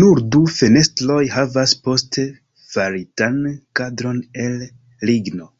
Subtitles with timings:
[0.00, 2.26] Nur du fenestroj havas poste
[2.72, 3.40] faritan
[3.82, 4.62] kadron el
[5.12, 5.52] ligno.